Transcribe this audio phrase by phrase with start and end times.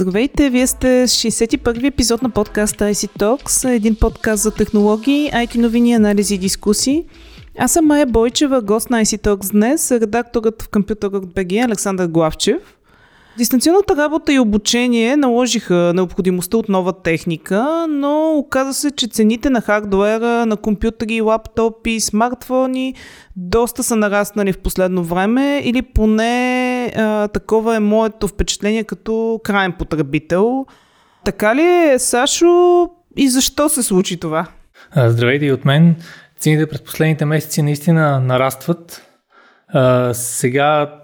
[0.00, 5.56] Здравейте, вие сте с 61-ви епизод на подкаста IC Talks, един подкаст за технологии, IT
[5.56, 7.04] новини, анализи и дискусии.
[7.58, 12.76] Аз съм Майя Бойчева, гост на IC Talks днес, редакторът в Computer.bg Александър Главчев.
[13.38, 19.60] Дистанционната работа и обучение наложиха необходимостта от нова техника, но оказа се, че цените на
[19.60, 22.94] хардуера, на компютри, лаптопи, смартфони
[23.36, 29.72] доста са нараснали в последно време или поне а, такова е моето впечатление като крайен
[29.72, 30.66] потребител.
[31.24, 32.88] Така ли е, Сашо?
[33.16, 34.46] И защо се случи това?
[34.96, 35.96] Здравейте и от мен.
[36.38, 39.06] Цените през последните месеци наистина нарастват.
[39.68, 40.94] А, сега,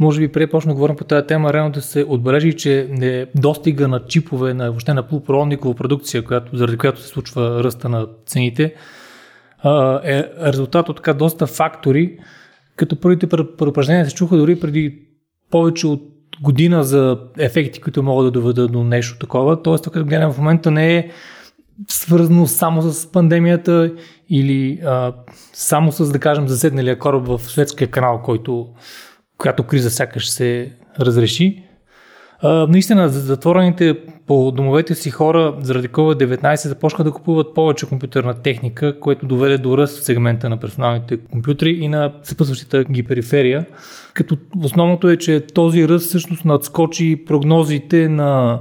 [0.00, 3.26] може би преди почна да говорим по тази тема, рано да се отбележи, че не
[3.34, 8.06] достига на чипове, на въобще на полупроводникова продукция, която, заради която се случва ръста на
[8.26, 8.74] цените,
[9.58, 12.18] а, е резултат от така доста фактори,
[12.76, 15.05] като първите предупреждения се чуха дори преди
[15.50, 16.02] повече от
[16.42, 19.62] година за ефекти, които могат да доведат до нещо такова.
[19.62, 21.10] Тоест, тук гледам в момента не е
[21.88, 23.92] свързано само с пандемията
[24.28, 25.12] или а,
[25.52, 28.68] само с, да кажем, заседналия кораб в Суетския канал, който,
[29.38, 31.65] която криза сякаш се разреши.
[32.42, 39.26] Наистина, затворените по домовете си хора заради COVID-19 започнаха да купуват повече компютърна техника, което
[39.26, 43.66] доведе до ръст в сегмента на персоналните компютри и на съпътстващата ги периферия.
[44.14, 48.60] Като основното е, че този ръст всъщност надскочи прогнозите на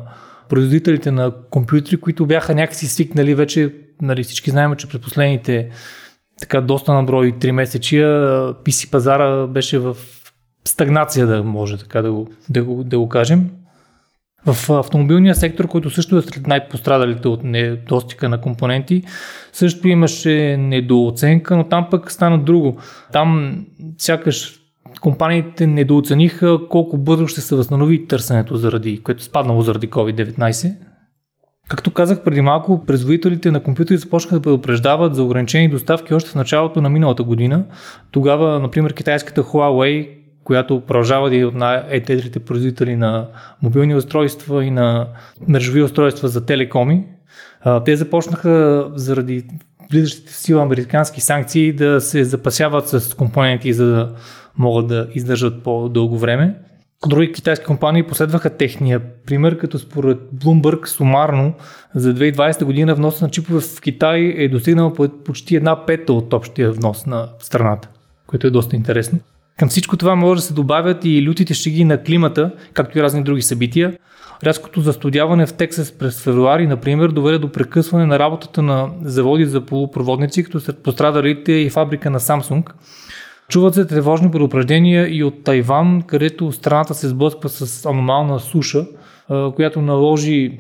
[0.50, 5.70] производителите на компютри, които бяха някакси свикнали вече, нали, всички знаем, че през последните
[6.40, 8.08] така доста на брой 3 месечия
[8.53, 9.98] PC пазара беше в
[10.66, 13.50] стагнация, да може така да го, да го, да го кажем.
[14.46, 19.04] В автомобилния сектор, който също е сред най-пострадалите от недостига на компоненти,
[19.54, 22.78] също имаше недооценка, но там пък стана друго.
[23.12, 23.60] Там
[23.98, 24.60] сякаш
[25.02, 30.75] компаниите недооцениха колко бързо ще се възстанови търсенето, заради, което е спаднало заради COVID-19.
[31.69, 36.36] Както казах преди малко, производителите на компютри започнаха да предупреждават за ограничени доставки още в
[36.36, 37.66] началото на миналата година.
[38.12, 40.09] Тогава, например, китайската Huawei,
[40.45, 43.28] която продължава да е от най-едрите производители на
[43.61, 45.07] мобилни устройства и на
[45.47, 47.03] мрежови устройства за телекоми,
[47.85, 49.45] те започнаха заради
[49.91, 54.16] влизащите в сила американски санкции да се запасяват с компоненти, за да
[54.57, 56.56] могат да издържат по-дълго време.
[57.07, 61.53] Други китайски компании последваха техния пример, като според Bloomberg сумарно
[61.95, 64.94] за 2020 година внос на чипове в Китай е достигнал
[65.25, 67.89] почти една пета от общия внос на страната,
[68.27, 69.19] което е доста интересно.
[69.60, 73.24] Към всичко това може да се добавят и лютите шеги на климата, както и разни
[73.24, 73.98] други събития.
[74.44, 79.62] Рязкото застудяване в Тексас през февруари, например, доведе до прекъсване на работата на заводи за
[79.62, 82.72] полупроводници, като сред пострадалите и фабрика на Samsung.
[83.50, 88.86] Чуват се тревожни предупреждения и от Тайван, където страната се сблъсква с аномална суша,
[89.56, 90.60] която наложи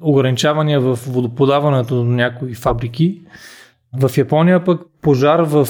[0.00, 3.22] ограничавания в водоподаването на някои фабрики.
[4.00, 5.68] В Япония пък пожар в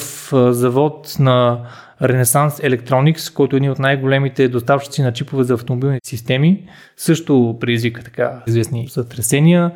[0.53, 1.61] завод на
[2.03, 8.03] Renaissance Electronics, който е един от най-големите доставчици на чипове за автомобилни системи, също предизвика
[8.03, 9.73] така известни сътресения.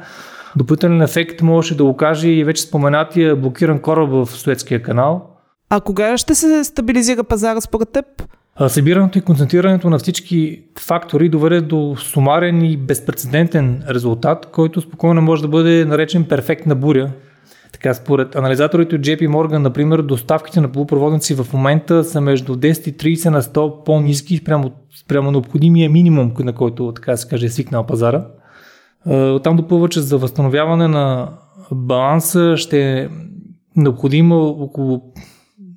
[0.56, 5.30] Допълнителен ефект можеше да окаже и вече споменатия блокиран кораб в Суетския канал.
[5.70, 8.04] А кога ще се стабилизира пазара според теб?
[8.68, 15.42] Събирането и концентрирането на всички фактори доведе до сумарен и безпредседентен резултат, който спокойно може
[15.42, 17.10] да бъде наречен перфектна буря
[17.76, 22.88] така, според анализаторите от JP Morgan, например, доставките на полупроводници в момента са между 10
[22.88, 27.48] и 30 на 100 по-низки спрямо, спрямо необходимия минимум, на който, така се каже, е
[27.48, 28.26] свикнал пазара.
[29.42, 31.28] Там допълва, че за възстановяване на
[31.72, 33.08] баланса ще е
[33.76, 35.02] необходимо около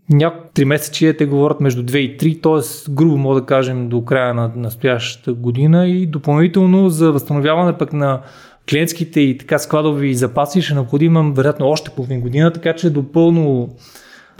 [0.09, 2.91] няколко три месечи, те говорят между 2 и 3, т.е.
[2.93, 8.21] грубо мога да кажем до края на настоящата година и допълнително за възстановяване пък на
[8.69, 13.69] клиентските и така складови запаси ще необходима вероятно още половин година, така че до пълно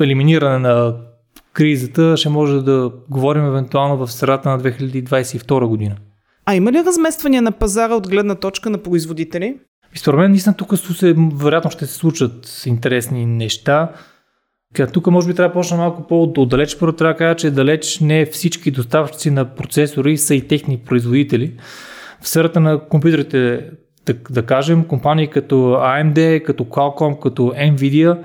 [0.01, 0.95] елиминиране на
[1.53, 5.95] кризата ще може да говорим евентуално в средата на 2022 година.
[6.45, 9.57] А има ли размествания на пазара от гледна точка на производители?
[9.95, 13.91] И според мен, наистина тук се, вероятно ще се случат интересни неща.
[14.93, 18.25] Тук може би трябва да почна малко по-отдалеч, първо трябва да кажа, че далеч не
[18.25, 21.53] всички доставчици на процесори са и техни производители.
[22.21, 23.69] В сферата на компютрите
[24.13, 28.17] да, да кажем, компании като AMD, като Qualcomm, като Nvidia,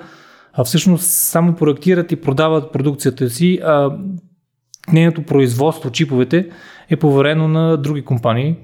[0.52, 3.90] а всъщност само проектират и продават продукцията си, а
[4.92, 6.48] нейното производство, чиповете,
[6.90, 8.56] е поверено на други компании.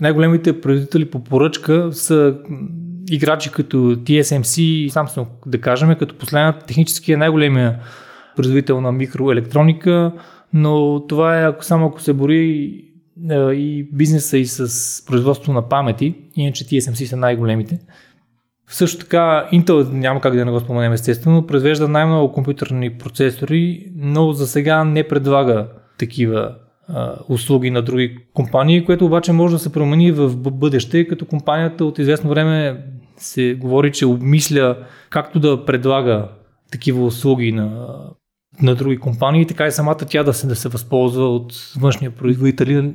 [0.00, 2.36] Най-големите производители по поръчка са
[3.10, 7.78] играчи като TSMC и Samsung, да кажем, като последната технически е най-големия
[8.36, 10.12] производител на микроелектроника,
[10.52, 12.80] но това е ако само ако се бори
[13.52, 17.78] и бизнеса и с производство на памети, иначе TSMC са най-големите.
[18.68, 24.32] Също така Intel няма как да не го споменем естествено, произвежда най-много компютърни процесори, но
[24.32, 25.68] за сега не предлага
[25.98, 26.54] такива
[26.88, 31.84] а, услуги на други компании, което обаче може да се промени в бъдеще, като компанията
[31.84, 32.84] от известно време
[33.16, 34.76] се говори, че обмисля
[35.10, 36.28] както да предлага
[36.70, 37.88] такива услуги на,
[38.62, 42.94] на други компании, така и самата тя да се, да се възползва от външния производители.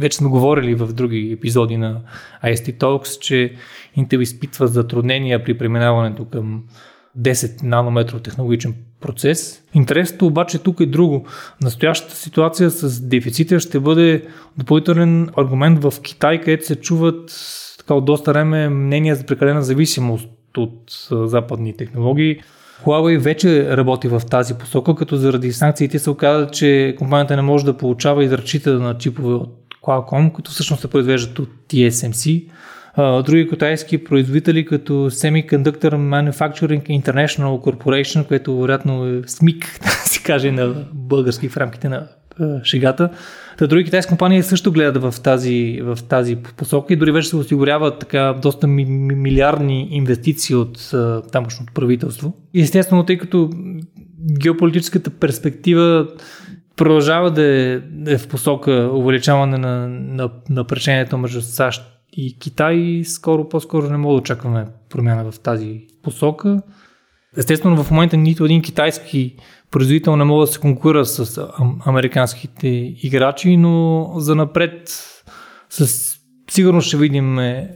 [0.00, 2.00] Вече сме говорили в други епизоди на
[2.44, 3.54] IST Talks, че
[3.98, 6.62] Intel изпитва затруднения при преминаването към
[7.18, 9.62] 10 нанометров технологичен процес.
[9.74, 11.26] Интересното обаче тук е друго.
[11.62, 14.22] Настоящата ситуация с дефицита ще бъде
[14.58, 17.32] допълнителен аргумент в Китай, където се чуват
[17.78, 22.40] така от доста време мнения за прекалена зависимост от западни технологии.
[22.84, 27.64] Huawei вече работи в тази посока, като заради санкциите се оказа, че компанията не може
[27.64, 32.50] да получава и да разчита на чипове от Qualcomm, които всъщност се произвеждат от TSMC.
[33.22, 40.52] Други китайски производители като Semiconductor Manufacturing International Corporation, което вероятно е СМИК, да се каже
[40.52, 42.08] на български в рамките на
[42.64, 43.10] шегата.
[43.58, 47.36] Та други китайски компании също гледат в тази, в тази посока и дори вече се
[47.36, 50.90] осигуряват така доста ми, ми, милиардни инвестиции от
[51.32, 52.34] тамошното правителство.
[52.54, 53.50] Естествено, тъй като
[54.40, 56.06] геополитическата перспектива
[56.76, 61.82] продължава да е, е в посока увеличаване на, на, напрежението между САЩ
[62.12, 66.62] и Китай, скоро по-скоро не мога да очакваме промяна в тази посока.
[67.36, 69.36] Естествено, в момента нито един китайски
[69.70, 71.48] производител не мога да се конкурира с
[71.86, 72.68] американските
[73.02, 74.90] играчи, но за напред
[75.70, 76.14] с
[76.50, 77.70] сигурно ще видим е,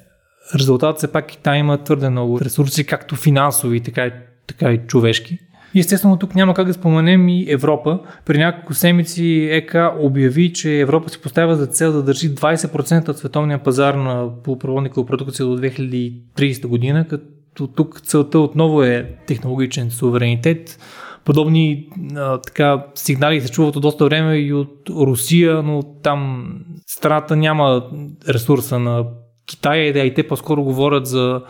[0.54, 0.96] резултат.
[0.96, 4.12] Все пак Китай има твърде много ресурси, както финансови, така и,
[4.46, 5.38] така и човешки.
[5.76, 8.00] Естествено тук няма как да споменем и Европа.
[8.24, 13.18] При няколко седмици ЕК обяви, че Европа си поставя за цел да държи 20% от
[13.18, 17.24] световния пазар на полупроводникова продукция до 2030 година, като
[17.54, 20.78] тук целта отново е технологичен суверенитет,
[21.24, 26.54] Подобни а, така, сигнали се чуват от доста време и от Русия, но там
[26.86, 27.90] страната няма
[28.28, 29.04] ресурса на
[29.46, 31.42] Китай да и те по-скоро говорят за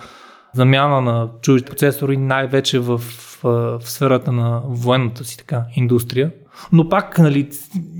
[0.54, 3.00] замяна на чужди процесори най-вече в,
[3.42, 6.30] в, сферата на военната си така индустрия.
[6.72, 7.48] Но пак нали,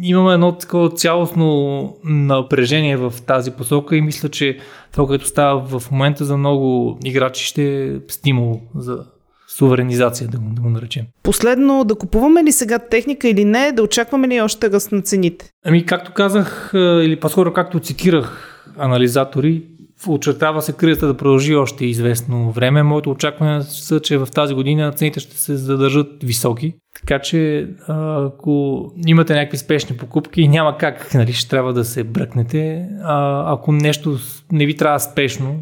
[0.02, 4.58] имаме едно такова цялостно напрежение в тази посока и мисля, че
[4.92, 9.04] това, което става в момента за много играчи ще е стимул за
[9.48, 11.04] суверенизация, да го, да го наречем.
[11.22, 15.50] Последно, да купуваме ли сега техника или не, да очакваме ли още ръст на цените?
[15.64, 19.62] Ами, както казах, или по-скоро както цитирах анализатори,
[20.08, 22.82] очертава се кризата да продължи още известно време.
[22.82, 26.75] Моето очакване са, че в тази година цените ще се задържат високи.
[27.00, 32.88] Така че ако имате някакви спешни покупки, няма как, нали, ще трябва да се бръкнете.
[33.02, 34.19] А, ако нещо
[34.52, 35.56] не ви трябва спешно,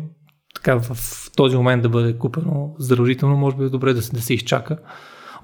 [0.55, 0.97] така в
[1.37, 4.79] този момент да бъде купено задължително, може би е добре да се, да се изчака.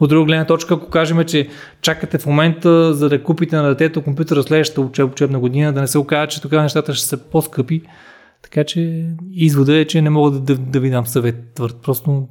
[0.01, 1.49] От друга гледна точка, ако кажем, че
[1.83, 5.87] чакате в момента за да купите на детето компютъра следващата учеб, учебна година, да не
[5.87, 7.83] се окаже, че тогава нещата ще са по-скъпи.
[8.43, 11.77] Така че извода е, че не мога да, да, да ви дам съвет твърд.
[11.83, 12.29] Просто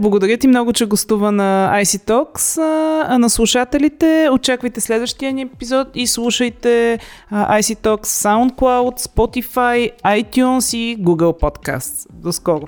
[0.00, 2.62] благодаря ти много, че гостува на IC Talks.
[3.08, 6.98] А на слушателите очаквайте следващия ни епизод и слушайте
[7.32, 12.06] IC Talks SoundCloud, Spotify, iTunes и Google Podcasts.
[12.12, 12.66] До скоро!